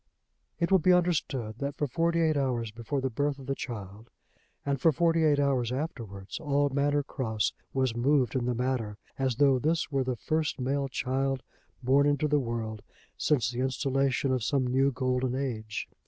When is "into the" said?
12.07-12.39